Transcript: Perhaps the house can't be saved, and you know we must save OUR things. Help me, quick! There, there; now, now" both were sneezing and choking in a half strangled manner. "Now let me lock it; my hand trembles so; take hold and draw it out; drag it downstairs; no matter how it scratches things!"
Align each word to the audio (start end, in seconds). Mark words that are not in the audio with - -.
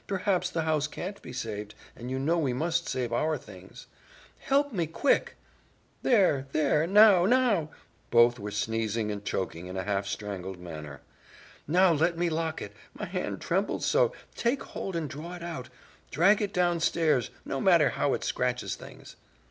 Perhaps 0.07 0.49
the 0.49 0.63
house 0.63 0.87
can't 0.87 1.21
be 1.21 1.31
saved, 1.31 1.75
and 1.95 2.09
you 2.09 2.17
know 2.17 2.35
we 2.39 2.53
must 2.53 2.89
save 2.89 3.13
OUR 3.13 3.37
things. 3.37 3.85
Help 4.39 4.73
me, 4.73 4.87
quick! 4.87 5.35
There, 6.01 6.47
there; 6.53 6.87
now, 6.87 7.27
now" 7.27 7.69
both 8.09 8.39
were 8.39 8.49
sneezing 8.49 9.11
and 9.11 9.23
choking 9.23 9.67
in 9.67 9.77
a 9.77 9.83
half 9.83 10.07
strangled 10.07 10.57
manner. 10.59 11.01
"Now 11.67 11.93
let 11.93 12.17
me 12.17 12.31
lock 12.31 12.63
it; 12.63 12.73
my 12.95 13.05
hand 13.05 13.41
trembles 13.41 13.85
so; 13.85 14.11
take 14.33 14.63
hold 14.63 14.95
and 14.95 15.07
draw 15.07 15.35
it 15.35 15.43
out; 15.43 15.69
drag 16.09 16.41
it 16.41 16.51
downstairs; 16.51 17.29
no 17.45 17.61
matter 17.61 17.89
how 17.91 18.15
it 18.15 18.23
scratches 18.23 18.73
things!" 18.75 19.17